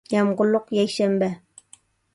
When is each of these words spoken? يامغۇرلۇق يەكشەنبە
يامغۇرلۇق 0.13 0.73
يەكشەنبە 0.79 1.31